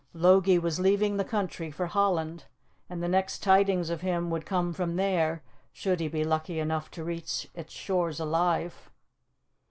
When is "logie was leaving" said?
0.15-1.17